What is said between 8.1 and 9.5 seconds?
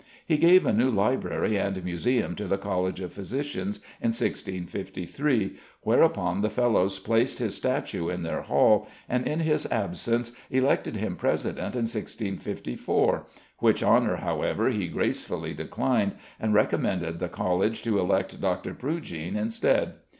their hall, and, in